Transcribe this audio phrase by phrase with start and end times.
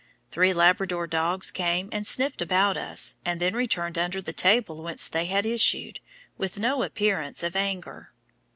[0.31, 5.07] Three Labrador dogs came and sniffed about us, and then returned under the table whence
[5.07, 5.99] they had issued,
[6.39, 8.11] with no appearance of anger.